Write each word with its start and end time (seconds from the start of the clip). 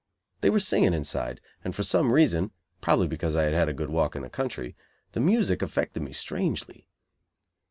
They 0.39 0.49
were 0.49 0.59
singing 0.59 0.95
inside, 0.95 1.41
and 1.63 1.75
for 1.75 1.83
some 1.83 2.11
reason, 2.11 2.49
probably 2.81 3.05
because 3.07 3.35
I 3.35 3.43
had 3.43 3.53
had 3.53 3.69
a 3.69 3.73
good 3.75 3.91
walk 3.91 4.15
in 4.15 4.23
the 4.23 4.31
country, 4.31 4.75
the 5.11 5.19
music 5.19 5.61
affected 5.61 6.01
me 6.01 6.11
strangely. 6.11 6.87